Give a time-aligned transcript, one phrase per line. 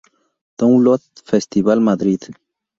[0.59, 2.21] Download Festival Madrid.